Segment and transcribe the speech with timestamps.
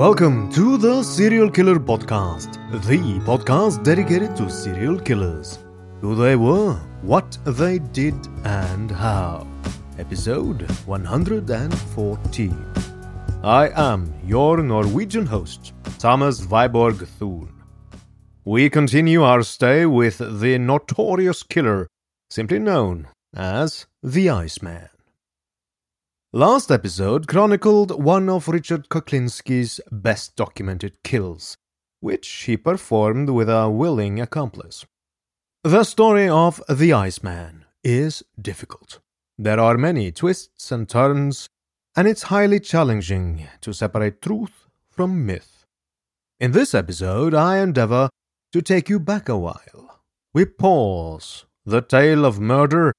[0.00, 5.58] Welcome to the Serial Killer Podcast, the podcast dedicated to serial killers,
[6.00, 9.46] who they were, what they did, and how.
[9.98, 12.74] Episode 114.
[13.44, 17.52] I am your Norwegian host, Thomas Viborg Thun.
[18.46, 21.88] We continue our stay with the notorious killer,
[22.30, 23.06] simply known
[23.36, 24.88] as the Iceman.
[26.32, 31.56] Last episode chronicled one of Richard Kuklinski's best documented kills,
[31.98, 34.86] which he performed with a willing accomplice.
[35.64, 39.00] The story of the Iceman is difficult.
[39.38, 41.48] There are many twists and turns,
[41.96, 45.64] and it's highly challenging to separate truth from myth.
[46.38, 48.08] In this episode, I endeavor
[48.52, 50.00] to take you back a while.
[50.32, 52.92] We pause the tale of murder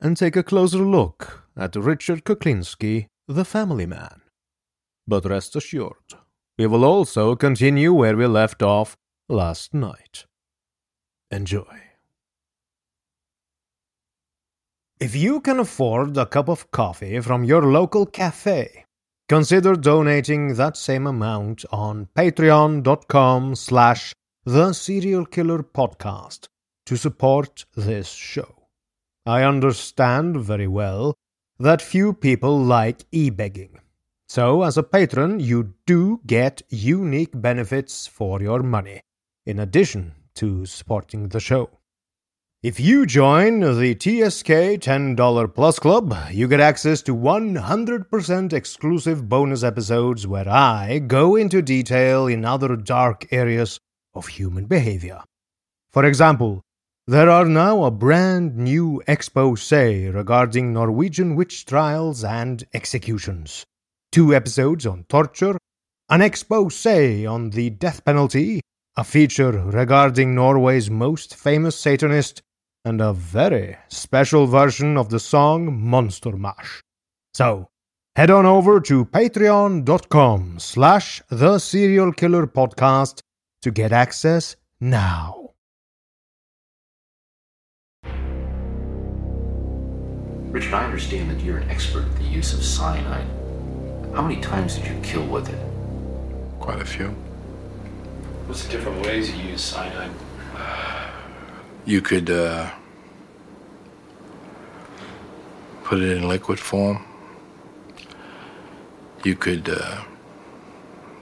[0.00, 4.22] and take a closer look at Richard Kuklinski, the family man.
[5.06, 6.14] But rest assured,
[6.56, 8.96] we will also continue where we left off
[9.28, 10.24] last night.
[11.30, 11.82] Enjoy.
[15.00, 18.84] If you can afford a cup of coffee from your local cafe,
[19.28, 24.12] consider donating that same amount on patreon.com slash
[24.44, 26.48] the serial killer podcast
[26.86, 28.68] to support this show.
[29.26, 31.14] I understand very well
[31.58, 33.80] that few people like e-begging.
[34.28, 39.00] So, as a patron, you do get unique benefits for your money,
[39.46, 41.70] in addition to supporting the show.
[42.62, 49.62] If you join the TSK $10 Plus Club, you get access to 100% exclusive bonus
[49.62, 53.78] episodes where I go into detail in other dark areas
[54.12, 55.22] of human behavior.
[55.90, 56.60] For example,
[57.08, 63.64] there are now a brand new expose regarding Norwegian witch trials and executions,
[64.12, 65.56] two episodes on torture,
[66.10, 68.60] an expose on the death penalty,
[68.94, 72.42] a feature regarding Norway's most famous Satanist,
[72.84, 76.82] and a very special version of the song Monster Mash.
[77.32, 77.68] So,
[78.16, 83.20] head on over to patreon.com slash the serial killer podcast
[83.62, 85.37] to get access now.
[90.50, 93.26] Richard, I understand that you're an expert at the use of cyanide.
[94.14, 95.58] How many times did you kill with it?
[96.58, 97.08] Quite a few.
[98.46, 100.10] What's the different ways you use cyanide?
[101.84, 102.70] You could uh,
[105.84, 107.04] put it in liquid form.
[109.22, 110.02] You could, uh,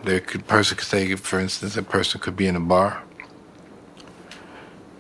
[0.05, 3.03] there could person could say, for instance, a person could be in a bar.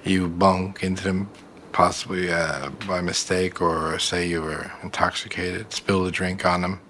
[0.02, 1.30] You bunk into them
[1.76, 6.80] possibly uh, by mistake or say you were intoxicated, spill the drink on them,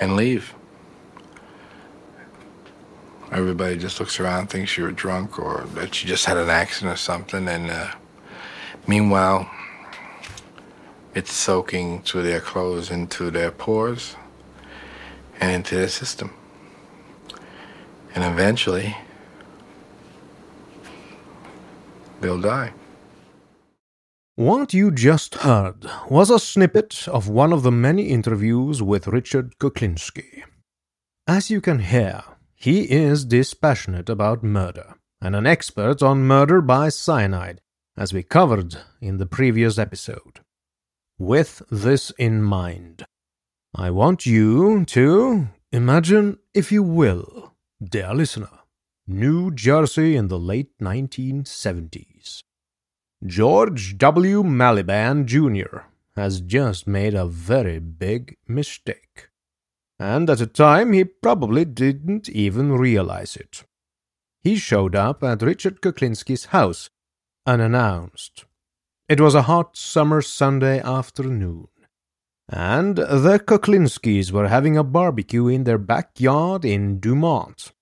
[0.00, 0.54] and leave.
[3.30, 6.94] Everybody just looks around, thinks you were drunk or that you just had an accident
[6.94, 7.90] or something, and uh,
[8.86, 9.50] meanwhile,
[11.14, 14.16] it's soaking through their clothes into their pores
[15.40, 16.32] and into their system.
[18.14, 18.96] And eventually,
[22.22, 22.72] they'll die.
[24.36, 29.58] What you just heard was a snippet of one of the many interviews with Richard
[29.58, 30.42] Kuklinski.
[31.26, 32.22] As you can hear,
[32.54, 37.62] he is dispassionate about murder and an expert on murder by cyanide,
[37.96, 40.40] as we covered in the previous episode.
[41.18, 43.06] With this in mind,
[43.74, 48.50] I want you to imagine, if you will, dear listener,
[49.06, 52.15] New Jersey in the late 1970s.
[53.24, 54.42] George W.
[54.42, 55.84] Malliband Jr.
[56.16, 59.28] has just made a very big mistake.
[59.98, 63.64] And at the time, he probably didn't even realize it.
[64.42, 66.90] He showed up at Richard Kuklinski's house,
[67.46, 68.44] unannounced.
[69.08, 71.68] It was a hot summer Sunday afternoon,
[72.48, 77.72] and the Kuklinskis were having a barbecue in their backyard in Dumont.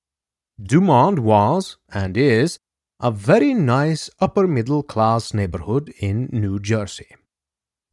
[0.62, 2.60] Dumont was, and is,
[3.04, 7.14] a very nice upper middle class neighborhood in New Jersey.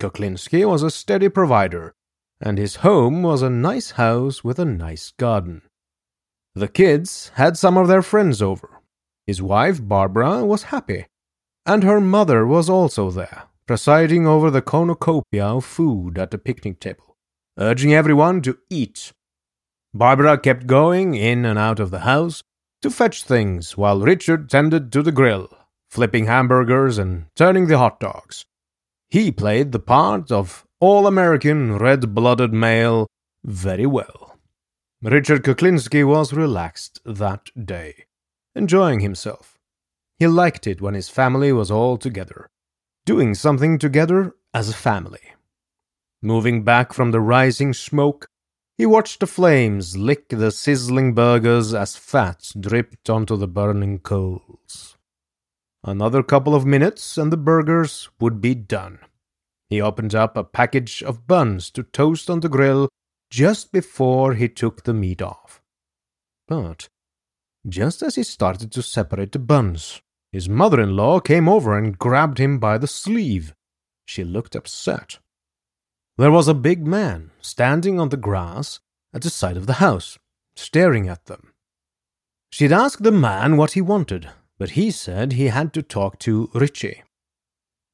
[0.01, 1.93] Kuklinski was a steady provider,
[2.39, 5.61] and his home was a nice house with a nice garden.
[6.55, 8.81] The kids had some of their friends over.
[9.27, 11.05] His wife, Barbara, was happy
[11.65, 16.79] and her mother was also there, presiding over the cornucopia of food at the picnic
[16.79, 17.17] table,
[17.57, 19.11] urging everyone to eat.
[19.93, 22.41] Barbara kept going in and out of the house
[22.81, 25.49] to fetch things while Richard tended to the grill,
[25.89, 28.45] flipping hamburgers and turning the hot dogs.
[29.09, 33.07] He played the part of all American red blooded male
[33.43, 34.39] very well.
[35.01, 38.05] Richard Kuklinski was relaxed that day,
[38.55, 39.57] enjoying himself.
[40.17, 42.49] He liked it when his family was all together,
[43.05, 45.33] doing something together as a family.
[46.21, 48.27] Moving back from the rising smoke,
[48.81, 54.97] he watched the flames lick the sizzling burgers as fat dripped onto the burning coals.
[55.83, 58.97] Another couple of minutes and the burgers would be done.
[59.69, 62.89] He opened up a package of buns to toast on the grill
[63.29, 65.61] just before he took the meat off.
[66.47, 66.89] But
[67.69, 70.01] just as he started to separate the buns,
[70.31, 73.53] his mother in law came over and grabbed him by the sleeve.
[74.07, 75.19] She looked upset.
[76.17, 78.79] There was a big man standing on the grass
[79.13, 80.19] at the side of the house,
[80.55, 81.53] staring at them.
[82.51, 84.29] She'd asked the man what he wanted,
[84.59, 87.03] but he said he had to talk to Richie.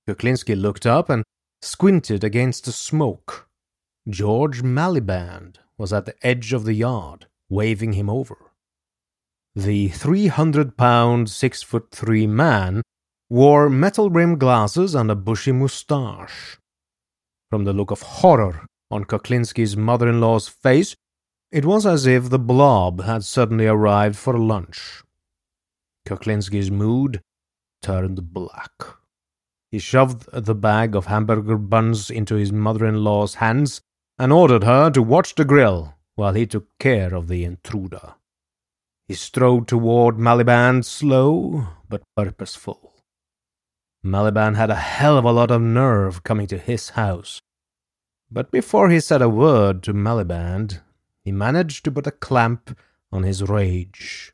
[0.07, 1.23] Kuklinski looked up and
[1.61, 3.47] squinted against the smoke.
[4.09, 8.37] George Malliband was at the edge of the yard, waving him over.
[9.55, 12.81] The 300 pound, 6 foot 3 man
[13.29, 16.57] wore metal rimmed glasses and a bushy moustache.
[17.49, 20.95] From the look of horror on Kuklinski's mother in law's face,
[21.51, 25.01] it was as if the blob had suddenly arrived for lunch.
[26.05, 27.21] Kuklinski's mood
[27.81, 28.71] turned black.
[29.71, 33.81] He shoved the bag of hamburger buns into his mother in law's hands
[34.19, 38.15] and ordered her to watch the grill while he took care of the intruder.
[39.07, 42.96] He strode toward Malliband, slow but purposeful.
[44.03, 47.41] Malliband had a hell of a lot of nerve coming to his house.
[48.31, 50.81] But before he said a word to Malliband,
[51.23, 52.77] he managed to put a clamp
[53.11, 54.33] on his rage.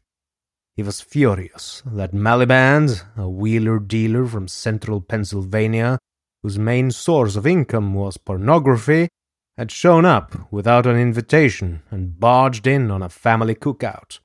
[0.76, 6.00] He was furious that Malliband, a wheeler dealer from central Pennsylvania,
[6.42, 9.10] whose main source of income was pornography,
[9.58, 14.20] had shown up without an invitation and barged in on a family cookout.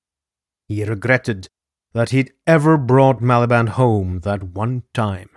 [0.66, 1.48] He regretted
[1.94, 5.30] that he'd ever brought Malliband home that one time.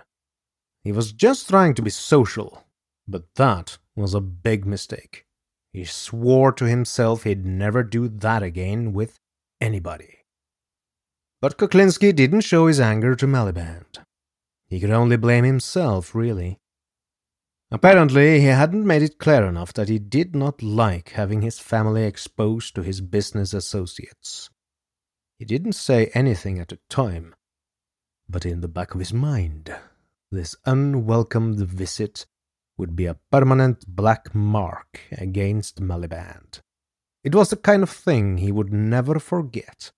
[0.84, 2.64] He was just trying to be social,
[3.06, 5.26] but that was a big mistake.
[5.72, 9.18] He swore to himself he'd never do that again with
[9.60, 10.18] anybody.
[11.40, 13.98] But Kuklinski didn't show his anger to Malliband.
[14.68, 16.58] He could only blame himself, really.
[17.70, 22.04] Apparently, he hadn't made it clear enough that he did not like having his family
[22.04, 24.50] exposed to his business associates.
[25.42, 27.34] He didn't say anything at the time,
[28.28, 29.74] but in the back of his mind,
[30.30, 32.26] this unwelcomed visit
[32.78, 36.60] would be a permanent black mark against Malliband.
[37.24, 39.90] It was the kind of thing he would never forget.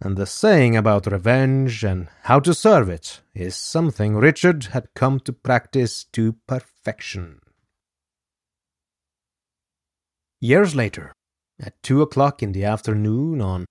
[0.00, 5.18] And the saying about revenge and how to serve it is something Richard had come
[5.24, 7.40] to practice to perfection.
[10.40, 11.12] Years later,
[11.60, 13.66] at two o'clock in the afternoon on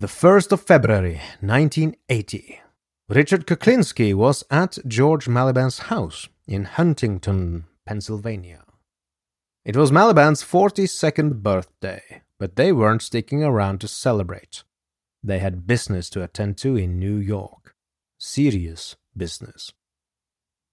[0.00, 2.60] the 1st of February, 1980.
[3.08, 8.62] Richard Kuklinski was at George Malliband's house in Huntingdon, Pennsylvania.
[9.64, 14.62] It was Malliband's 42nd birthday, but they weren't sticking around to celebrate.
[15.24, 17.74] They had business to attend to in New York.
[18.18, 19.72] Serious business.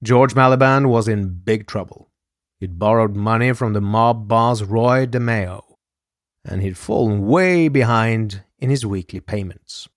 [0.04, 2.12] George Malliband was in big trouble.
[2.60, 5.64] He'd borrowed money from the mob boss Roy DeMeo,
[6.44, 9.88] and he'd fallen way behind in his weekly payments.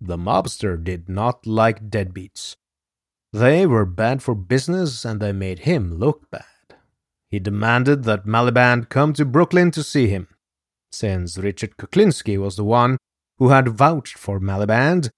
[0.00, 2.56] The mobster did not like deadbeats.
[3.32, 6.44] They were bad for business and they made him look bad.
[7.28, 10.28] He demanded that Malliband come to Brooklyn to see him.
[10.90, 12.96] Since Richard Kuklinski was the one
[13.38, 15.10] who had vouched for Malliband,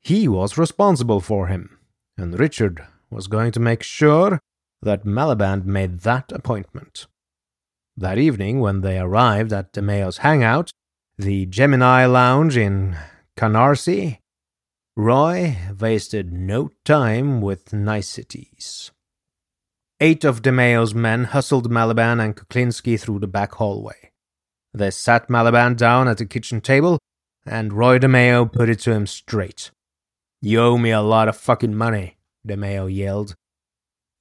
[0.00, 1.78] he was responsible for him,
[2.16, 4.40] and Richard was going to make sure
[4.82, 7.06] that Malliband made that appointment.
[7.96, 10.70] That evening, when they arrived at DeMeo's hangout,
[11.20, 12.96] the Gemini Lounge in
[13.36, 14.18] Canarsie,
[14.96, 18.90] Roy wasted no time with niceties.
[20.00, 24.12] Eight of DeMeo's men hustled Malliband and Kuklinski through the back hallway.
[24.72, 26.98] They sat Malliband down at the kitchen table,
[27.44, 29.70] and Roy DeMeo put it to him straight.
[30.40, 32.16] You owe me a lot of fucking money,
[32.48, 33.34] DeMeo yelled.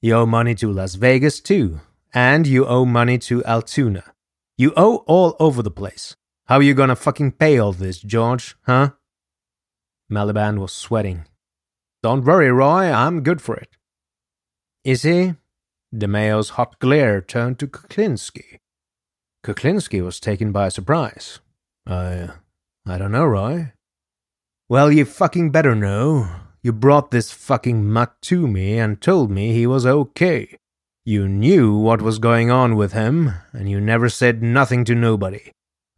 [0.02, 1.80] You owe money to Las Vegas, too,
[2.14, 4.04] and you owe money to Altoona.
[4.58, 6.18] You owe all over the place.
[6.50, 8.94] How are you gonna fucking pay all this, George, huh?
[10.12, 11.26] Malliband was sweating.
[12.02, 13.78] Don't worry, Roy, I'm good for it.
[14.84, 15.36] Is he?
[15.94, 18.58] DeMeo's hot glare turned to Kuklinski.
[19.46, 21.40] Kuklinski was taken by surprise.
[21.86, 22.30] I.
[22.84, 23.74] I don't know, Roy.
[24.68, 26.30] Well, you fucking better know.
[26.64, 30.58] You brought this fucking mutt to me and told me he was okay.
[31.06, 35.52] You knew what was going on with him, and you never said nothing to nobody.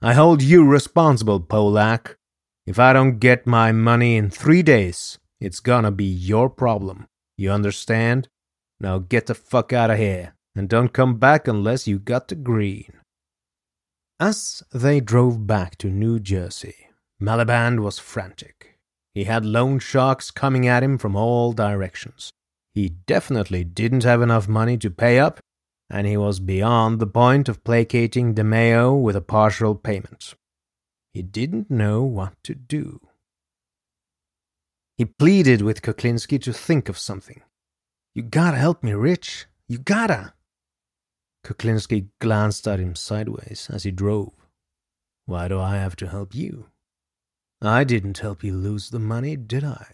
[0.03, 2.15] I hold you responsible, Polak.
[2.65, 7.05] If I don't get my money in three days, it's gonna be your problem.
[7.37, 8.27] You understand?
[8.79, 12.35] Now get the fuck out of here, and don't come back unless you got the
[12.35, 12.93] green.
[14.19, 16.87] As they drove back to New Jersey,
[17.21, 18.79] Malliband was frantic.
[19.13, 22.31] He had loan sharks coming at him from all directions.
[22.73, 25.39] He definitely didn't have enough money to pay up,
[25.91, 30.33] and he was beyond the point of placating DeMeo with a partial payment.
[31.13, 33.01] He didn't know what to do.
[34.97, 37.41] He pleaded with Kuklinski to think of something.
[38.15, 39.47] You gotta help me, Rich.
[39.67, 40.33] You gotta.
[41.45, 44.31] Kuklinski glanced at him sideways as he drove.
[45.25, 46.67] Why do I have to help you?
[47.61, 49.87] I didn't help you lose the money, did I?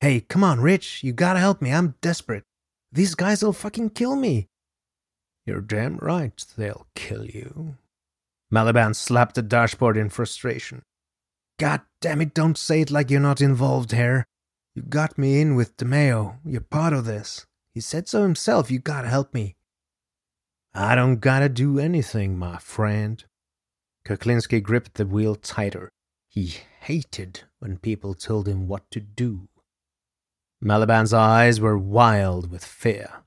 [0.00, 1.02] Hey, come on, Rich.
[1.02, 1.72] You gotta help me.
[1.72, 2.44] I'm desperate.
[2.92, 4.48] These guys'll fucking kill me.
[5.48, 7.78] You're damn right they'll kill you.
[8.52, 10.82] Malliband slapped the dashboard in frustration.
[11.58, 14.26] God damn it, don't say it like you're not involved here.
[14.74, 16.36] You got me in with DeMeo.
[16.44, 17.46] You're part of this.
[17.72, 18.70] He said so himself.
[18.70, 19.56] You gotta help me.
[20.74, 23.24] I don't gotta do anything, my friend.
[24.06, 25.88] Kuklinski gripped the wheel tighter.
[26.28, 29.48] He hated when people told him what to do.
[30.62, 33.22] Malliband's eyes were wild with fear,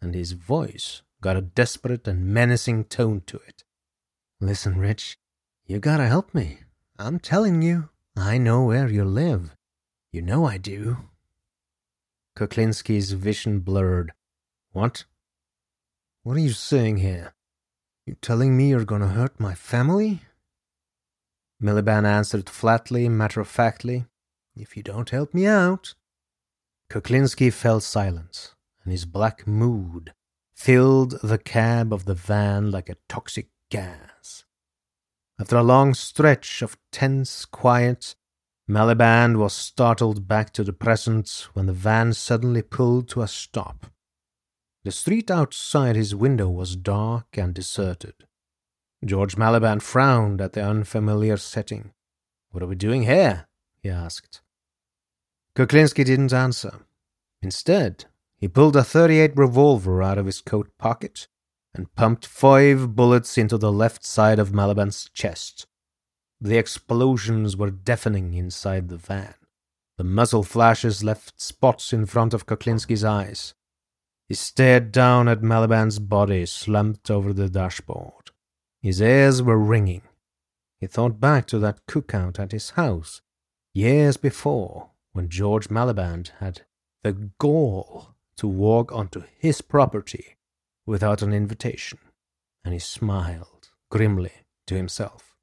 [0.00, 3.64] and his voice got a desperate and menacing tone to it.
[4.42, 5.16] Listen, Rich,
[5.64, 6.58] you gotta help me.
[6.98, 9.56] I'm telling you, I know where you live.
[10.12, 10.98] You know I do.
[12.36, 14.12] Kuklinski's vision blurred.
[14.72, 15.06] What?
[16.24, 17.32] What are you saying here?
[18.04, 20.20] You telling me you're gonna hurt my family?
[21.58, 24.04] Malliband answered flatly, matter of factly,
[24.54, 25.94] If you don't help me out.
[26.90, 28.52] Kuklinski fell silent,
[28.82, 30.12] and his black mood
[30.54, 34.44] filled the cab of the van like a toxic gas.
[35.38, 38.14] After a long stretch of tense quiet,
[38.68, 43.86] Malliband was startled back to the present when the van suddenly pulled to a stop.
[44.84, 48.14] The street outside his window was dark and deserted.
[49.04, 51.92] George Malliband frowned at the unfamiliar setting.
[52.50, 53.48] What are we doing here?
[53.82, 54.40] he asked.
[55.56, 56.80] Kuklinski didn't answer.
[57.42, 58.06] Instead,
[58.44, 61.28] he pulled a 38 revolver out of his coat pocket
[61.74, 65.66] and pumped five bullets into the left side of Malliband's chest.
[66.42, 69.32] The explosions were deafening inside the van.
[69.96, 73.54] The muzzle flashes left spots in front of Kuklinski's eyes.
[74.28, 78.30] He stared down at Malliband's body slumped over the dashboard.
[78.82, 80.02] His ears were ringing.
[80.80, 83.22] He thought back to that cookout at his house,
[83.72, 86.66] years before, when George Malliband had
[87.02, 90.36] the gall to walk onto his property
[90.86, 91.98] without an invitation,
[92.64, 94.32] and he smiled grimly
[94.66, 95.34] to himself.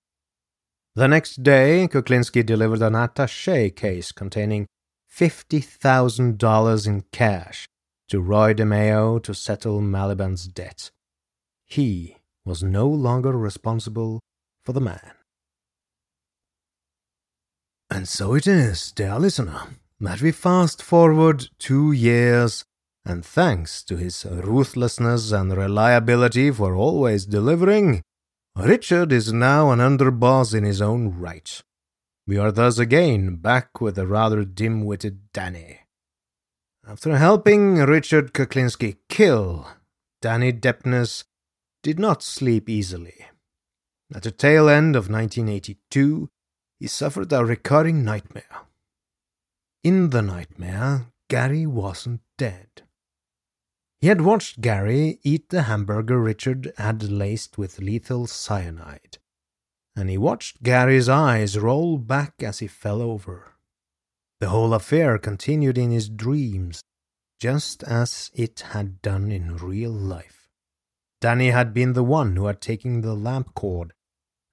[0.96, 4.68] The next day, Kuklinski delivered an attache case containing
[5.10, 7.66] $50,000 in cash
[8.10, 10.92] to Roy DeMeo to settle Malliband's debt.
[11.66, 14.20] He was no longer responsible
[14.66, 15.14] for the man.
[17.90, 19.62] And so it is, dear listener,
[20.00, 22.64] that we fast forward two years,
[23.06, 28.02] and thanks to his ruthlessness and reliability for always delivering,
[28.56, 31.62] Richard is now an underboss in his own right.
[32.28, 35.80] We are thus again back with the rather dim witted Danny.
[36.88, 39.68] After helping Richard Kuklinski kill,
[40.22, 41.24] Danny Deppner
[41.84, 43.26] did not sleep easily.
[44.14, 46.30] At the tail end of 1982,
[46.80, 48.68] he suffered a recurring nightmare.
[49.84, 52.84] In the nightmare, Gary wasn't dead.
[54.02, 59.20] He had watched Gary eat the hamburger Richard had laced with lethal cyanide,
[59.96, 63.54] and he watched Gary's eyes roll back as he fell over.
[64.40, 66.82] The whole affair continued in his dreams,
[67.40, 70.50] just as it had done in real life.
[71.20, 73.94] Danny had been the one who had taken the lamp cord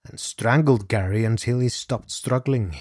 [0.05, 2.77] and strangled Gary until he stopped struggling.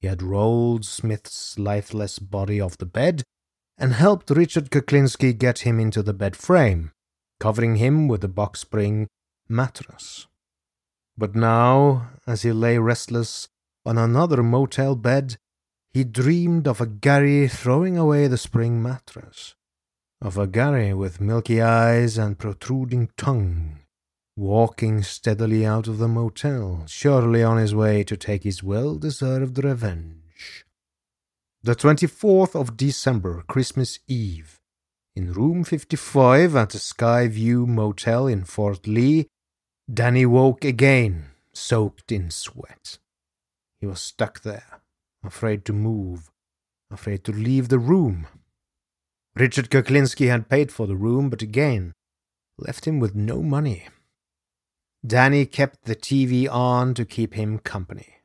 [0.00, 3.24] He had rolled Smith's lifeless body off the bed
[3.78, 6.90] and helped Richard Kuklinski get him into the bed frame,
[7.38, 9.06] covering him with a box spring
[9.48, 10.26] mattress.
[11.16, 13.48] But now, as he lay restless
[13.86, 15.36] on another motel bed,
[15.92, 19.54] he dreamed of a Gary throwing away the spring mattress,
[20.20, 23.78] of a Gary with milky eyes and protruding tongue,
[24.36, 29.62] walking steadily out of the motel, surely on his way to take his well deserved
[29.64, 30.17] revenge.
[31.60, 34.60] The 24th of December, Christmas Eve,
[35.16, 39.26] in room 55 at the Skyview Motel in Fort Lee,
[39.92, 42.98] Danny woke again, soaked in sweat.
[43.80, 44.82] He was stuck there,
[45.24, 46.30] afraid to move,
[46.92, 48.28] afraid to leave the room.
[49.34, 51.92] Richard Kuklinski had paid for the room, but again
[52.56, 53.88] left him with no money.
[55.04, 58.17] Danny kept the TV on to keep him company,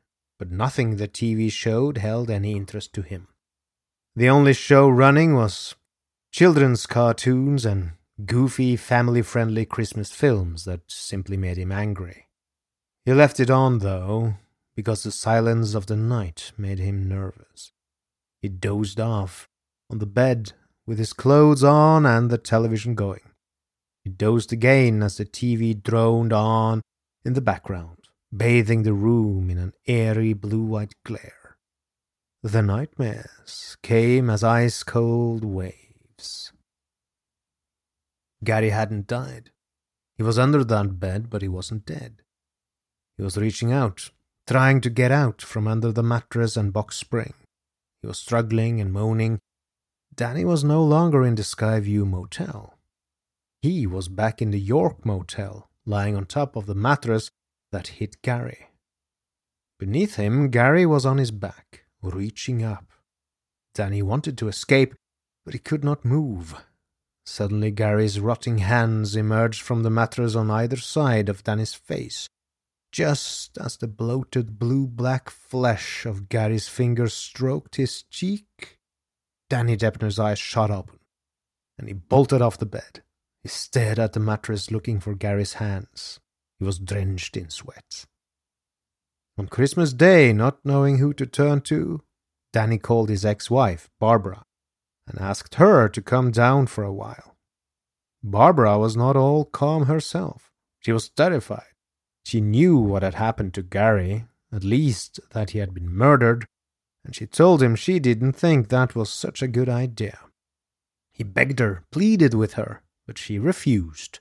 [0.44, 3.28] but nothing the TV showed held any interest to him.
[4.14, 5.74] The only show running was
[6.32, 7.92] children's cartoons and
[8.26, 12.26] goofy, family friendly Christmas films that simply made him angry.
[13.06, 14.34] He left it on, though,
[14.76, 17.72] because the silence of the night made him nervous.
[18.42, 19.48] He dozed off
[19.90, 20.52] on the bed
[20.86, 23.30] with his clothes on and the television going.
[24.02, 26.82] He dozed again as the TV droned on
[27.24, 28.03] in the background,
[28.36, 31.56] bathing the room in an airy blue white glare.
[32.42, 36.52] The nightmares came as ice cold waves.
[38.42, 39.50] Gary hadn't died.
[40.16, 42.22] He was under that bed, but he wasn't dead.
[43.16, 44.10] He was reaching out,
[44.46, 47.34] trying to get out from under the mattress and box spring.
[48.02, 49.38] He was struggling and moaning.
[50.14, 52.74] Danny was no longer in the Skyview Motel.
[53.62, 57.30] He was back in the York motel, lying on top of the mattress
[57.74, 58.68] that hit Gary.
[59.80, 62.84] Beneath him, Gary was on his back, reaching up.
[63.74, 64.94] Danny wanted to escape,
[65.44, 66.54] but he could not move.
[67.26, 72.28] Suddenly, Gary's rotting hands emerged from the mattress on either side of Danny's face.
[72.92, 78.78] Just as the bloated blue black flesh of Gary's fingers stroked his cheek,
[79.50, 81.00] Danny Deppner's eyes shot open,
[81.76, 83.02] and he bolted off the bed.
[83.42, 86.20] He stared at the mattress looking for Gary's hands.
[86.58, 88.06] He was drenched in sweat.
[89.36, 92.02] On Christmas Day, not knowing who to turn to,
[92.52, 94.44] Danny called his ex wife, Barbara,
[95.08, 97.36] and asked her to come down for a while.
[98.22, 100.52] Barbara was not all calm herself.
[100.80, 101.74] She was terrified.
[102.24, 106.46] She knew what had happened to Gary, at least that he had been murdered,
[107.04, 110.18] and she told him she didn't think that was such a good idea.
[111.12, 114.20] He begged her, pleaded with her, but she refused.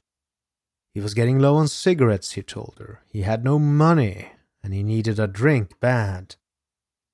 [0.94, 3.02] He was getting low on cigarettes, he told her.
[3.08, 4.30] He had no money,
[4.64, 6.36] and he needed a drink bad.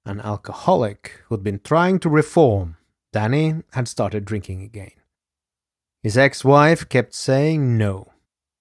[0.05, 2.75] An alcoholic who'd been trying to reform,
[3.13, 4.91] Danny had started drinking again.
[6.03, 8.11] His ex wife kept saying no.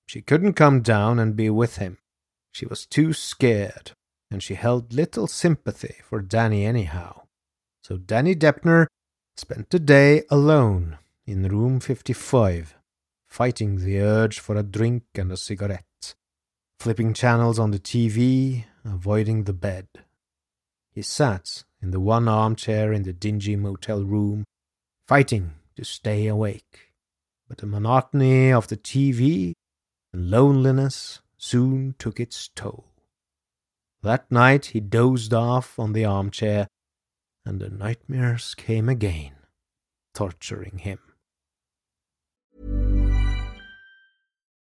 [0.07, 1.99] She couldn't come down and be with him.
[2.53, 3.93] She was too scared,
[4.31, 7.23] and she held little sympathy for Danny anyhow.
[7.83, 8.87] So Danny Deppner
[9.37, 12.78] spent the day alone in room 55
[13.29, 16.15] fighting the urge for a drink and a cigarette,
[16.81, 19.87] flipping channels on the TV, avoiding the bed.
[20.91, 24.45] He sat in the one armchair in the dingy motel room,
[25.07, 26.93] fighting to stay awake.
[27.49, 29.53] But the monotony of the TV
[30.13, 32.87] and loneliness soon took its toll.
[34.03, 36.69] That night he dozed off on the armchair,
[37.45, 39.33] and the nightmares came again,
[40.15, 40.99] torturing him.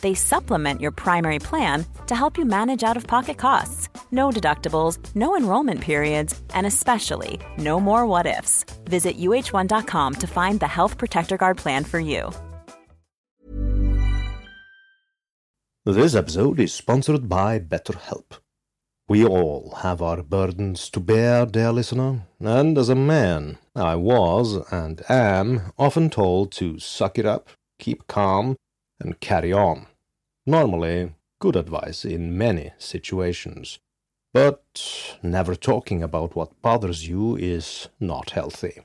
[0.00, 3.88] They supplement your primary plan to help you manage out of pocket costs.
[4.10, 8.64] No deductibles, no enrollment periods, and especially no more what ifs.
[8.84, 12.30] Visit uh1.com to find the Health Protector Guard plan for you.
[15.86, 18.38] This episode is sponsored by BetterHelp.
[19.06, 24.54] We all have our burdens to bear, dear listener, and as a man, I was
[24.72, 28.56] and am often told to suck it up, keep calm,
[29.00, 29.86] and carry on.
[30.46, 33.78] Normally, good advice in many situations.
[34.32, 38.80] But never talking about what bothers you is not healthy.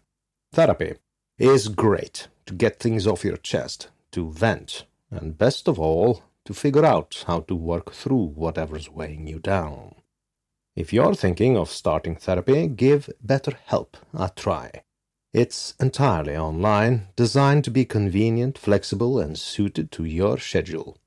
[0.53, 0.95] Therapy
[1.37, 6.53] is great to get things off your chest, to vent, and best of all, to
[6.53, 9.95] figure out how to work through whatever's weighing you down.
[10.75, 14.83] If you're thinking of starting therapy, give BetterHelp a try.
[15.31, 20.97] It's entirely online, designed to be convenient, flexible, and suited to your schedule.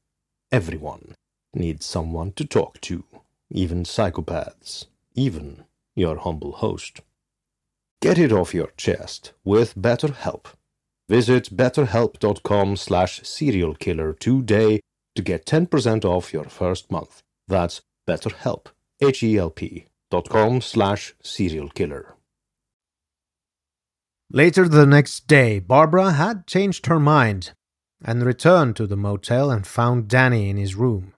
[0.53, 1.17] Everyone
[1.53, 3.05] needs someone to talk to,
[3.51, 5.65] even psychopaths, even
[5.97, 7.01] your humble host.
[8.01, 10.47] Get it off your chest with BetterHelp.
[11.09, 14.81] Visit betterhelp.com slash serialkiller today
[15.17, 17.23] to get 10% off your first month.
[17.49, 18.67] That's BetterHelp,
[19.01, 22.13] H-E-L-P dot com slash serialkiller.
[24.35, 27.53] Later the next day, Barbara had changed her mind
[28.03, 31.13] and returned to the motel and found Danny in his room.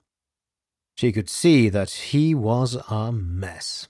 [0.97, 3.87] She could see that he was a mess.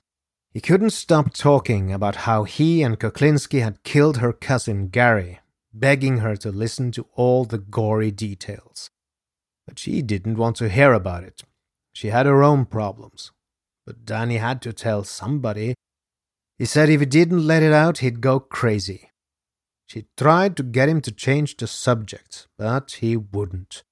[0.52, 5.40] He couldn't stop talking about how he and Kuklinski had killed her cousin Gary,
[5.72, 8.90] begging her to listen to all the gory details.
[9.66, 11.44] But she didn't want to hear about it.
[11.94, 13.32] She had her own problems.
[13.86, 15.76] But Danny had to tell somebody.
[16.58, 19.08] He said if he didn't let it out, he'd go crazy.
[19.94, 23.84] She tried to get him to change the subject, but he wouldn't.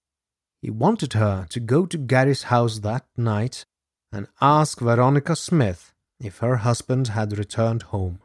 [0.60, 3.64] He wanted her to go to Gary's house that night
[4.10, 8.18] and ask Veronica Smith if her husband had returned home.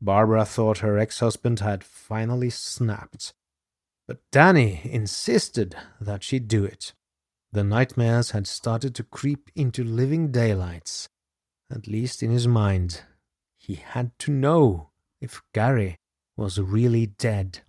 [0.00, 3.34] Barbara thought her ex husband had finally snapped,
[4.08, 6.94] but Danny insisted that she do it.
[7.52, 11.10] The nightmares had started to creep into living daylights,
[11.70, 13.02] at least in his mind.
[13.58, 14.88] He had to know
[15.20, 15.98] if Gary
[16.36, 17.60] was really dead.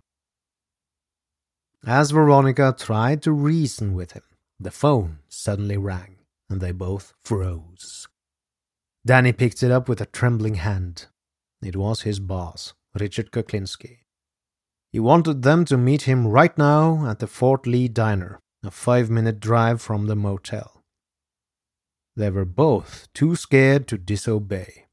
[1.86, 4.22] As Veronica tried to reason with him,
[4.58, 6.16] the phone suddenly rang,
[6.48, 8.08] and they both froze.
[9.06, 11.06] Danny picked it up with a trembling hand.
[11.62, 13.98] It was his boss, Richard Kuklinski.
[14.92, 19.10] He wanted them to meet him right now at the Fort Lee Diner, a five
[19.10, 20.82] minute drive from the motel.
[22.16, 24.86] They were both too scared to disobey.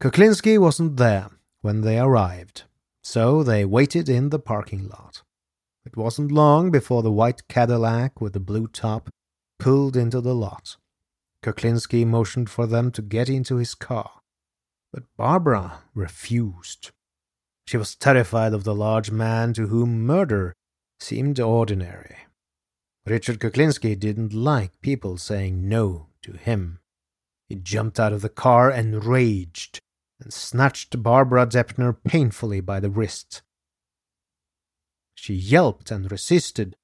[0.00, 1.28] Kuklinski wasn't there
[1.60, 2.64] when they arrived,
[3.02, 5.22] so they waited in the parking lot.
[5.84, 9.10] It wasn't long before the white Cadillac with the blue top
[9.58, 10.76] pulled into the lot.
[11.42, 14.20] Kuklinski motioned for them to get into his car,
[14.92, 16.90] but Barbara refused.
[17.66, 20.54] She was terrified of the large man to whom murder
[21.00, 22.16] seemed ordinary.
[23.04, 26.78] Richard Kuklinski didn't like people saying no to him.
[27.48, 29.80] He jumped out of the car and raged
[30.22, 33.42] and snatched Barbara Deppner painfully by the wrist.
[35.14, 36.76] She yelped and resisted,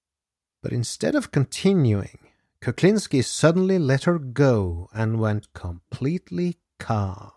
[0.63, 2.19] but instead of continuing,
[2.61, 7.31] Kuklinski suddenly let her go and went completely calm.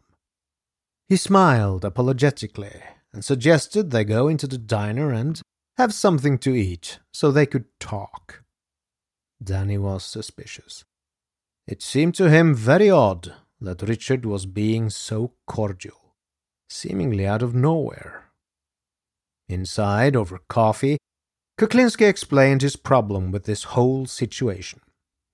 [1.07, 2.81] He smiled apologetically
[3.13, 5.41] and suggested they go into the diner and
[5.77, 8.43] have something to eat so they could talk.
[9.43, 10.83] Danny was suspicious.
[11.67, 16.15] It seemed to him very odd that Richard was being so cordial,
[16.69, 18.31] seemingly out of nowhere.
[19.47, 20.97] Inside, over coffee,
[21.59, 24.81] Kuklinski explained his problem with this whole situation.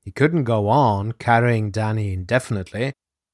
[0.02, 2.92] He couldn't go on carrying Danny indefinitely,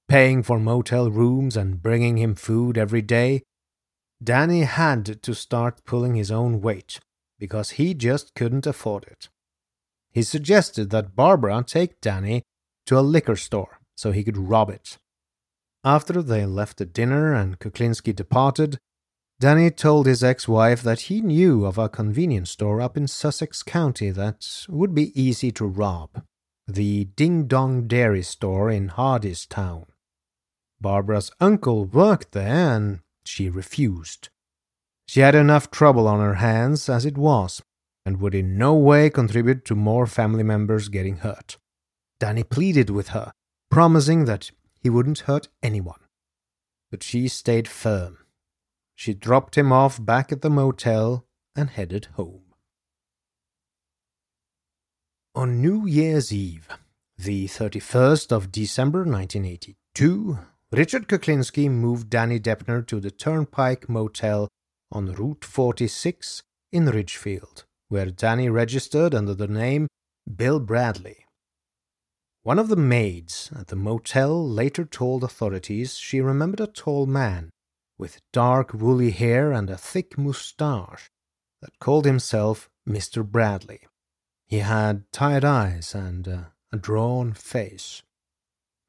[0.08, 3.42] paying for motel rooms and bringing him food every day.
[4.24, 7.00] Danny had to start pulling his own weight
[7.40, 9.30] because he just couldn't afford it.
[10.12, 12.44] He suggested that Barbara take Danny
[12.86, 14.98] to a liquor store so he could rob it.
[15.84, 18.80] After they left the dinner and Kuklinski departed,
[19.40, 23.64] Danny told his ex wife that he knew of a convenience store up in Sussex
[23.64, 26.24] County that would be easy to rob
[26.68, 29.86] the Ding Dong Dairy Store in Hardyston.
[30.80, 34.30] Barbara's uncle worked there and she refused.
[35.06, 37.62] She had enough trouble on her hands as it was
[38.06, 41.58] and would in no way contribute to more family members getting hurt.
[42.20, 43.34] Danny pleaded with her,
[43.74, 46.00] promising that he wouldn't hurt anyone.
[46.92, 48.20] But she stayed firm.
[48.94, 52.44] She dropped him off back at the motel and headed home.
[55.34, 56.68] On New Year's Eve,
[57.18, 60.38] the 31st of December 1982,
[60.72, 64.48] Richard Kuklinski moved Danny Deppner to the Turnpike Motel
[64.92, 69.88] on Route 46 in Ridgefield, where Danny registered under the name
[70.36, 71.23] Bill Bradley.
[72.44, 77.52] One of the maids at the motel later told authorities she remembered a tall man
[77.98, 81.10] with dark woolly hair and a thick moustache
[81.62, 83.26] that called himself Mr.
[83.26, 83.88] Bradley.
[84.46, 86.42] He had tired eyes and uh,
[86.74, 88.04] a drawn face.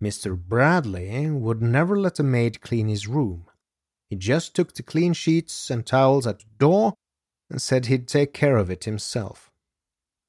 [0.03, 0.37] Mr.
[0.37, 3.47] Bradley would never let a maid clean his room.
[4.11, 6.95] He just took the clean sheets and towels at the door
[7.49, 9.53] and said he'd take care of it himself.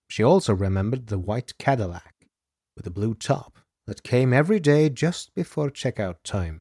[0.07, 2.14] She also remembered the white Cadillac
[2.75, 6.59] with a blue top that came every day just before checkout time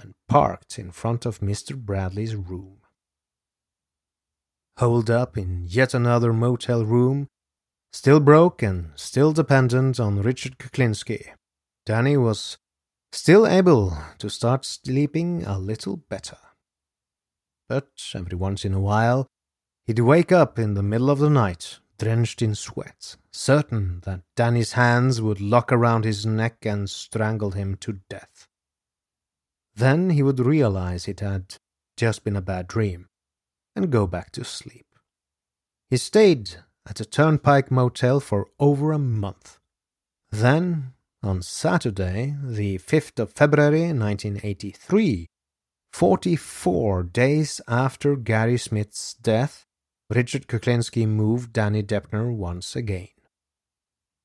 [0.00, 1.76] and parked in front of Mr.
[1.76, 2.78] Bradley's room.
[4.78, 7.26] Holed up in yet another motel room,
[7.92, 11.32] still broke and still dependent on Richard Kuklinski,
[11.88, 12.58] Danny was
[13.12, 16.36] still able to start sleeping a little better.
[17.66, 19.26] But every once in a while,
[19.86, 24.72] he'd wake up in the middle of the night, drenched in sweat, certain that Danny's
[24.72, 28.46] hands would lock around his neck and strangle him to death.
[29.74, 31.56] Then he would realize it had
[31.96, 33.08] just been a bad dream
[33.76, 34.86] and go back to sleep.
[35.90, 36.56] He stayed
[36.88, 39.58] at a turnpike motel for over a month.
[40.30, 45.26] Then, on Saturday, the 5th of February 1983,
[45.92, 49.64] 44 days after Gary Smith's death,
[50.10, 53.08] Richard Kuklinski moved Danny Deppner once again.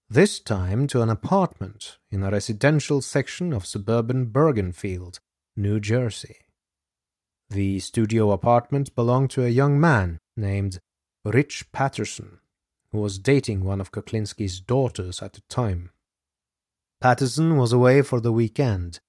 [0.10, 5.20] This time to an apartment in a residential section of suburban Bergenfield,
[5.58, 6.38] New Jersey.
[7.50, 10.80] The studio apartment belonged to a young man named
[11.26, 12.40] Rich Patterson,
[12.94, 15.90] who was dating one of Kuklinski's daughters at the time.
[17.02, 19.02] Patterson was away for the weekend,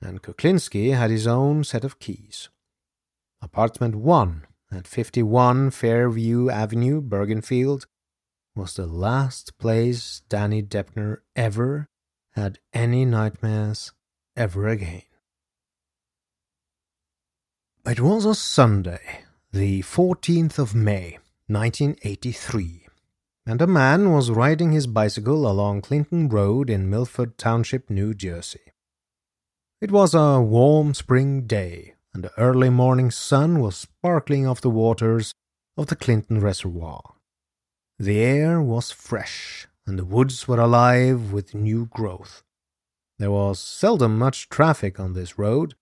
[0.00, 2.50] and Kuklinski had his own set of keys.
[3.42, 7.86] Apartment 1 at 51 Fairview Avenue, Bergenfield,
[8.54, 11.88] was the last place Danny Deppner ever
[12.32, 13.92] had any nightmares
[14.36, 15.02] ever again.
[17.86, 22.86] It was a Sunday, the 14th of May, 1983,
[23.46, 28.60] and a man was riding his bicycle along Clinton Road in Milford Township, New Jersey.
[29.80, 34.70] It was a warm spring day, and the early morning sun was sparkling off the
[34.70, 35.32] waters
[35.76, 37.14] of the Clinton Reservoir.
[37.98, 42.42] The air was fresh, and the woods were alive with new growth.
[43.18, 45.74] There was seldom much traffic on this road,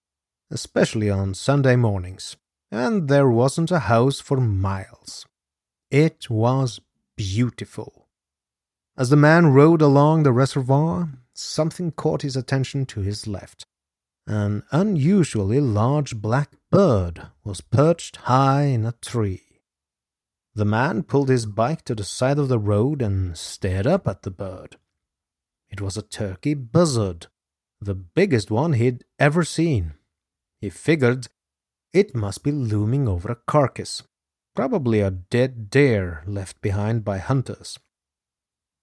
[0.51, 2.37] especially on Sunday mornings,
[2.71, 5.27] and there wasn't a house for miles.
[5.91, 6.81] It was
[7.17, 8.09] beautiful.
[8.97, 13.68] As the man rode along the reservoir, something caught his attention to his left.
[14.29, 19.63] An unusually large black bird was perched high in a tree.
[20.55, 24.25] The man pulled his bike to the side of the road and stared up at
[24.25, 24.77] the bird.
[25.71, 27.29] It was a turkey buzzard,
[27.81, 29.95] the biggest one he'd ever seen.
[30.61, 31.29] He figured
[31.95, 34.03] it must be looming over a carcass,
[34.55, 37.79] probably a dead deer left behind by hunters.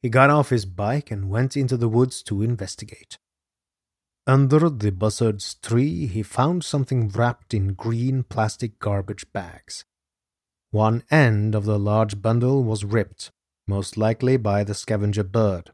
[0.02, 3.20] He got off his bike and went into the woods to investigate.
[4.28, 9.86] Under the buzzard's tree, he found something wrapped in green plastic garbage bags.
[10.72, 13.32] One end of the large bundle was ripped,
[13.68, 15.74] most likely by the scavenger bird.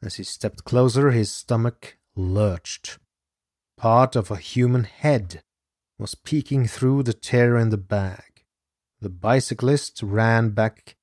[0.00, 2.98] As he stepped closer, his stomach lurched.
[3.76, 5.42] Part of a human head
[5.98, 8.44] was peeking through the tear in the bag.
[9.00, 10.96] The bicyclist ran back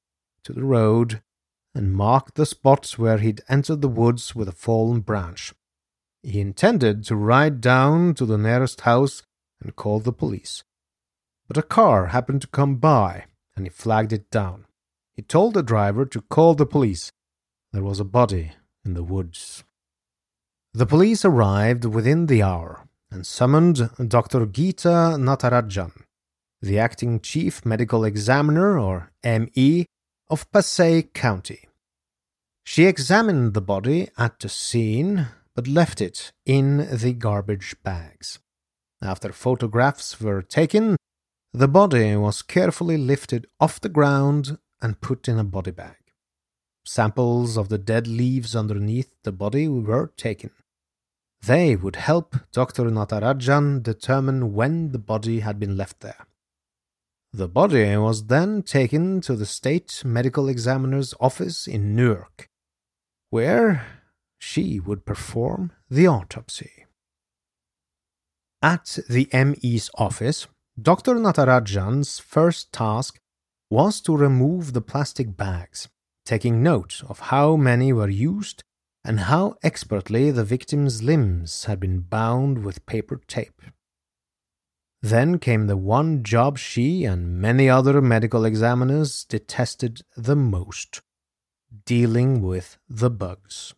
[0.44, 1.22] to the road
[1.76, 5.54] and marked the spot where he'd entered the woods with a fallen branch.
[6.24, 9.24] He intended to ride down to the nearest house
[9.62, 10.64] and call the police.
[11.48, 13.26] But a car happened to come by,
[13.56, 14.66] and he flagged it down.
[15.16, 17.12] He told the driver to call the police.
[17.72, 18.52] There was a body
[18.86, 19.64] in the woods.
[20.74, 24.46] The police arrived within the hour and summoned Dr.
[24.46, 25.94] Geeta Natarajan,
[26.62, 29.86] the acting chief medical examiner, or ME,
[30.30, 31.68] of Passaic County.
[32.64, 35.28] She examined the body at the scene,
[35.58, 38.38] but left it in the garbage bags.
[39.02, 40.98] After photographs were taken,
[41.52, 45.98] the body was carefully lifted off the ground and put in a body bag.
[46.86, 50.52] Samples of the dead leaves underneath the body were taken.
[51.42, 52.84] They would help Dr.
[52.84, 56.28] Natarajan determine when the body had been left there.
[57.34, 62.48] The body was then taken to the state medical examiner's office in Newark,
[63.32, 63.97] where
[64.38, 66.86] she would perform the autopsy.
[68.62, 70.48] At the ME's office,
[70.80, 71.16] Dr.
[71.16, 73.20] Natarajan's first task
[73.70, 75.90] was to remove the plastic bags,
[76.26, 78.64] taking note of how many were used
[79.04, 83.62] and how expertly the victim's limbs had been bound with paper tape.
[85.02, 91.02] Then came the one job she and many other medical examiners detested the most
[91.86, 93.74] dealing with the bugs.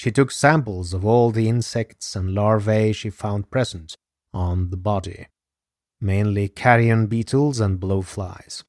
[0.00, 3.98] She took samples of all the insects and larvae she found present
[4.32, 5.26] on the body,
[6.00, 8.64] mainly carrion beetles and blowflies.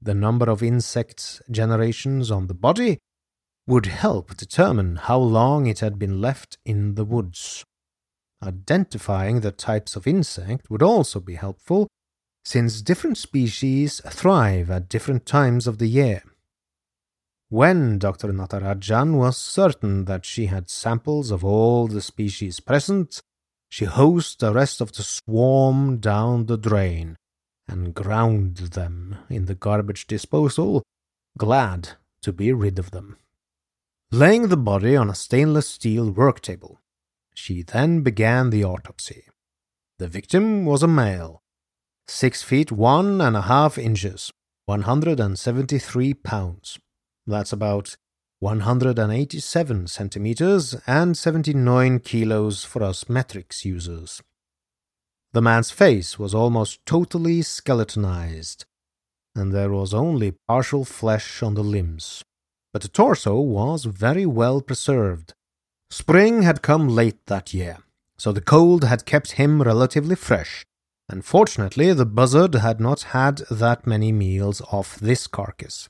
[0.00, 3.00] The number of insect generations on the body
[3.66, 7.64] would help determine how long it had been left in the woods.
[8.40, 11.88] Identifying the types of insect would also be helpful,
[12.44, 16.22] since different species thrive at different times of the year.
[17.50, 18.28] When Dr.
[18.28, 23.22] Natarajan was certain that she had samples of all the species present,
[23.70, 27.16] she hosed the rest of the swarm down the drain
[27.66, 30.82] and ground them in the garbage disposal,
[31.38, 33.16] glad to be rid of them.
[34.10, 36.80] Laying the body on a stainless steel work table,
[37.34, 39.24] she then began the autopsy.
[39.98, 41.40] The victim was a male,
[42.06, 44.30] six feet one and a half inches,
[44.66, 46.78] 173 pounds.
[47.28, 47.96] That's about
[48.40, 54.20] 187 centimeters and 79 kilos for us metrics users.
[55.32, 58.64] The man's face was almost totally skeletonized,
[59.36, 62.24] and there was only partial flesh on the limbs
[62.72, 65.34] but the torso was very well preserved.
[65.90, 67.78] Spring had come late that year,
[68.18, 70.64] so the cold had kept him relatively fresh,
[71.08, 75.88] and fortunately the buzzard had not had that many meals off this carcass.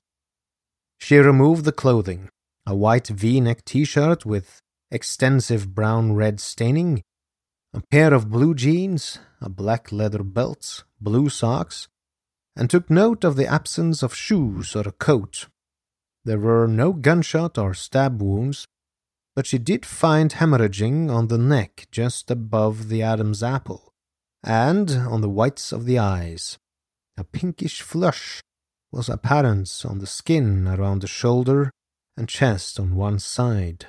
[0.98, 2.28] She removed the clothing,
[2.66, 7.02] a white v neck t shirt with extensive brown red staining,
[7.72, 11.88] a pair of blue jeans, a black leather belt, blue socks,
[12.56, 15.46] and took note of the absence of shoes or a coat
[16.28, 18.66] there were no gunshot or stab wounds,
[19.34, 23.94] but she did find hemorrhaging on the neck just above the Adam's apple,
[24.44, 26.58] and on the whites of the eyes.
[27.16, 28.42] A pinkish flush
[28.92, 31.70] was apparent on the skin around the shoulder
[32.16, 33.86] and chest on one side.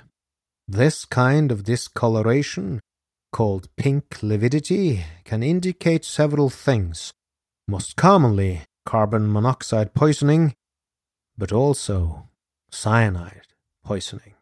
[0.68, 2.80] This kind of discoloration,
[3.32, 7.12] called pink lividity, can indicate several things,
[7.68, 10.54] most commonly carbon monoxide poisoning,
[11.38, 12.28] but also
[12.72, 13.48] cyanide
[13.84, 14.34] poisoning.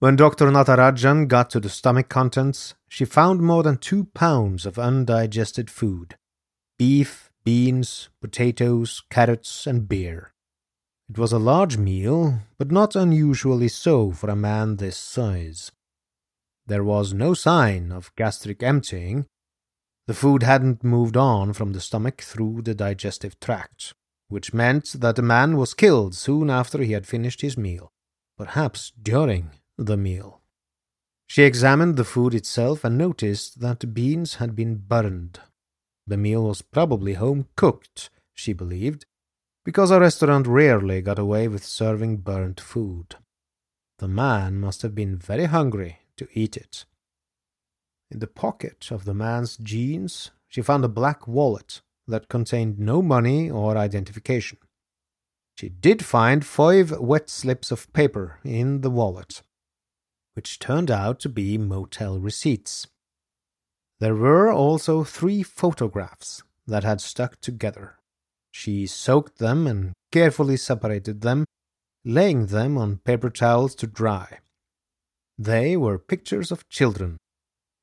[0.00, 0.46] When Dr.
[0.50, 6.14] Natarajan got to the stomach contents, she found more than two pounds of undigested food
[6.78, 10.32] beef, beans, potatoes, carrots, and beer.
[11.10, 15.72] It was a large meal, but not unusually so for a man this size.
[16.66, 19.26] There was no sign of gastric emptying.
[20.06, 23.94] The food hadn't moved on from the stomach through the digestive tract
[24.28, 27.90] which meant that the man was killed soon after he had finished his meal,
[28.36, 30.40] perhaps during the meal.
[31.26, 35.40] She examined the food itself and noticed that the beans had been burned.
[36.08, 39.04] The meal was probably home cooked, she believed,
[39.62, 43.16] because a restaurant rarely got away with serving burnt food.
[43.98, 46.86] The man must have been very hungry to eat it.
[48.10, 53.02] In the pocket of the man's jeans, she found a black wallet that contained no
[53.02, 54.56] money or identification.
[55.56, 59.42] She did find five wet slips of paper in the wallet,
[60.32, 62.86] which turned out to be motel receipts.
[64.00, 67.98] There were also three photographs that had stuck together.
[68.52, 71.44] She soaked them and carefully separated them,
[72.04, 74.38] laying them on paper towels to dry.
[75.36, 77.18] They were pictures of children,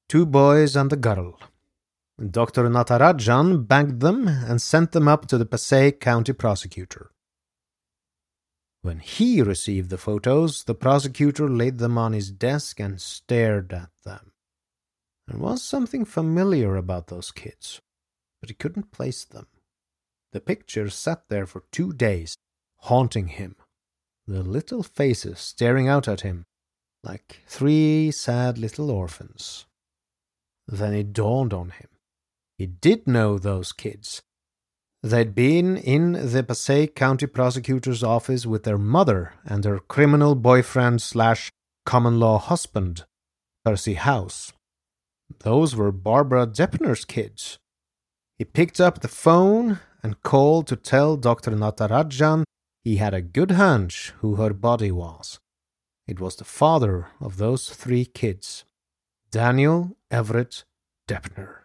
[0.07, 1.39] two boys and a girl.
[2.17, 2.69] Dr.
[2.69, 7.11] Natarajan bagged them and sent them up to the Passaic County prosecutor.
[8.81, 13.89] When he received the photos, the prosecutor laid them on his desk and stared at
[14.05, 14.31] them.
[15.27, 17.79] There was something familiar about those kids,
[18.41, 19.47] but he couldn't place them.
[20.31, 22.35] The pictures sat there for two days,
[22.77, 23.55] haunting him,
[24.27, 26.45] the little faces staring out at him
[27.03, 29.65] like three sad little orphans.
[30.67, 31.89] Then it dawned on him.
[32.57, 34.21] He did know those kids.
[35.03, 41.01] They'd been in the Passaic County prosecutor's office with their mother and her criminal boyfriend
[41.01, 41.51] slash
[41.85, 43.05] common law husband,
[43.63, 44.51] Percy House.
[45.39, 47.57] Those were Barbara Deppner's kids.
[48.37, 51.51] He picked up the phone and called to tell Dr.
[51.51, 52.43] Natarajan
[52.83, 55.39] he had a good hunch who her body was.
[56.07, 58.63] It was the father of those three kids,
[59.31, 60.63] Daniel Everett
[61.07, 61.64] Deppner.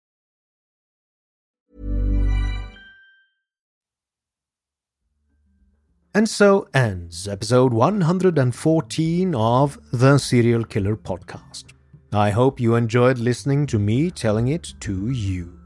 [6.13, 11.63] And so ends episode 114 of the Serial Killer Podcast.
[12.11, 15.57] I hope you enjoyed listening to me telling it to you.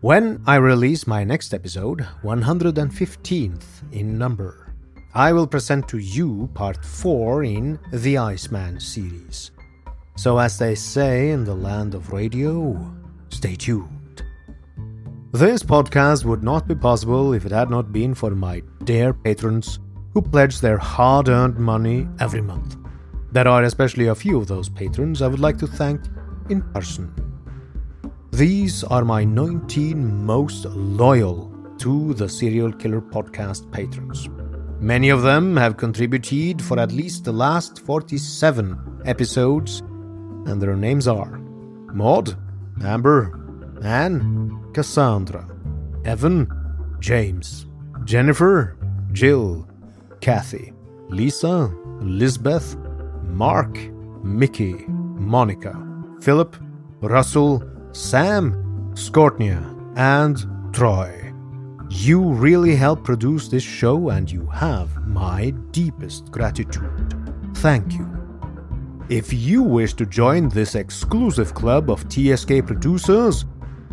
[0.00, 4.74] When I release my next episode, 115th in number,
[5.14, 9.52] I will present to you part 4 in the Iceman series.
[10.16, 12.92] So, as they say in the land of radio,
[13.28, 14.01] stay tuned.
[15.34, 19.78] This podcast would not be possible if it had not been for my dear patrons
[20.12, 22.76] who pledge their hard earned money every month.
[23.30, 26.02] There are especially a few of those patrons I would like to thank
[26.50, 27.14] in person.
[28.32, 34.28] These are my 19 most loyal to the Serial Killer Podcast patrons.
[34.80, 41.08] Many of them have contributed for at least the last 47 episodes, and their names
[41.08, 41.38] are
[41.94, 42.36] Maud,
[42.82, 45.46] Amber, Anne, Cassandra,
[46.04, 46.50] Evan,
[47.00, 47.66] James,
[48.04, 48.76] Jennifer,
[49.12, 49.68] Jill,
[50.20, 50.72] Kathy,
[51.08, 52.76] Lisa, Lisbeth,
[53.24, 53.78] Mark,
[54.24, 55.76] Mickey, Monica,
[56.20, 56.56] Philip,
[57.00, 57.62] Russell,
[57.92, 58.52] Sam,
[58.94, 59.62] Scortnia,
[59.96, 61.32] and Troy.
[61.90, 67.14] You really help produce this show, and you have my deepest gratitude.
[67.56, 68.08] Thank you.
[69.08, 73.44] If you wish to join this exclusive club of TSK producers,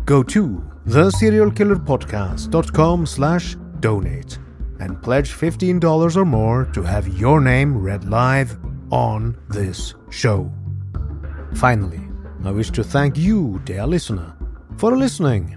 [0.06, 4.38] go to theserialkillerpodcast.com slash donate
[4.80, 8.58] and pledge $15 or more to have your name read live
[8.90, 10.52] on this show.
[11.54, 12.00] Finally,
[12.44, 14.34] I wish to thank you, dear listener,
[14.78, 15.54] for listening.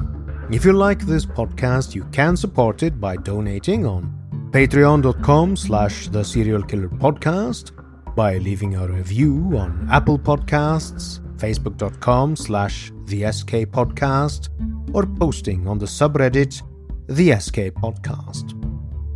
[0.52, 4.14] If you like this podcast, you can support it by donating on
[4.52, 7.72] patreon.com slash the serial killer podcast,
[8.16, 14.50] by leaving a review on Apple Podcasts, facebook.com slash the SK Podcast,
[14.94, 16.62] or posting on the subreddit
[17.08, 18.56] the SK Podcast.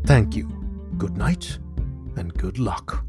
[0.05, 0.47] Thank you,
[0.97, 1.57] good night,
[2.17, 3.06] and good luck.